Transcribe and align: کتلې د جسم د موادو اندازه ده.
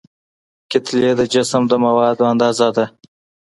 کتلې 0.71 1.11
د 1.19 1.21
جسم 1.33 1.61
د 1.67 1.73
موادو 1.85 2.23
اندازه 2.31 2.67
ده. 2.75 2.85